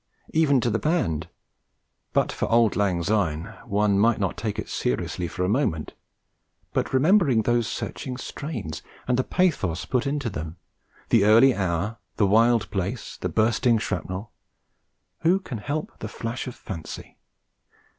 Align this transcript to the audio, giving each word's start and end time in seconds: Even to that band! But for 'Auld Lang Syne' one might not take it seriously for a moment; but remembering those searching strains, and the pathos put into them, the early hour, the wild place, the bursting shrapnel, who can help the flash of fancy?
Even 0.33 0.59
to 0.61 0.71
that 0.71 0.79
band! 0.81 1.29
But 2.11 2.31
for 2.31 2.47
'Auld 2.47 2.75
Lang 2.75 3.03
Syne' 3.03 3.53
one 3.67 3.99
might 3.99 4.19
not 4.19 4.35
take 4.35 4.57
it 4.57 4.67
seriously 4.67 5.27
for 5.27 5.43
a 5.45 5.47
moment; 5.47 5.93
but 6.73 6.91
remembering 6.91 7.43
those 7.43 7.67
searching 7.67 8.17
strains, 8.17 8.81
and 9.07 9.15
the 9.15 9.23
pathos 9.23 9.85
put 9.85 10.07
into 10.07 10.27
them, 10.31 10.57
the 11.09 11.23
early 11.23 11.53
hour, 11.53 11.97
the 12.17 12.25
wild 12.25 12.71
place, 12.71 13.15
the 13.17 13.29
bursting 13.29 13.77
shrapnel, 13.77 14.31
who 15.19 15.39
can 15.39 15.59
help 15.59 15.91
the 15.99 16.07
flash 16.09 16.47
of 16.47 16.55
fancy? 16.55 17.19